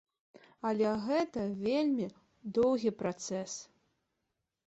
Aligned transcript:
Але 0.67 0.93
гэта 1.07 1.43
вельмі 1.65 2.07
доўгі 2.57 2.91
працэс. 3.01 3.51